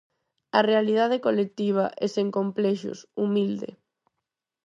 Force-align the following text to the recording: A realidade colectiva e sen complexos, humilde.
A 0.57 0.59
realidade 0.69 1.17
colectiva 1.27 1.85
e 2.03 2.05
sen 2.15 2.27
complexos, 2.37 2.99
humilde. 3.21 3.69